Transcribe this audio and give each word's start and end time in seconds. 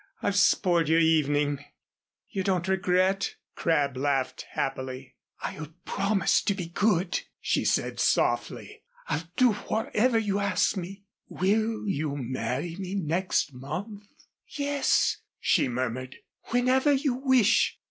I've 0.23 0.35
spoiled 0.35 0.89
your 0.89 0.97
evening. 0.99 1.63
You 2.27 2.41
don't 2.41 2.67
regret?" 2.67 3.35
Crabb 3.53 3.95
laughed 3.95 4.47
happily. 4.53 5.13
"I'll 5.41 5.75
promise 5.85 6.41
to 6.41 6.55
be 6.55 6.69
good," 6.69 7.21
she 7.39 7.63
said, 7.65 7.99
softly. 7.99 8.81
"I'll 9.09 9.29
do 9.37 9.51
whatever 9.53 10.17
you 10.17 10.39
ask 10.39 10.75
me" 10.75 11.03
"Will 11.41 11.87
you 11.87 12.17
marry 12.17 12.75
me 12.77 12.95
next 12.95 13.53
month?" 13.53 14.05
"Yes," 14.47 15.17
she 15.39 15.67
murmured, 15.67 16.15
"whenever 16.45 16.91
you 16.91 17.13
wish." 17.13 17.77